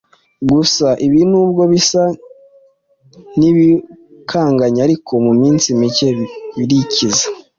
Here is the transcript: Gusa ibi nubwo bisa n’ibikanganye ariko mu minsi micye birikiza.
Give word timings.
Gusa 0.51 0.87
ibi 1.05 1.19
nubwo 1.29 1.61
bisa 1.71 2.03
n’ibikanganye 3.39 4.79
ariko 4.87 5.11
mu 5.25 5.33
minsi 5.41 5.67
micye 5.79 6.09
birikiza. 6.57 7.25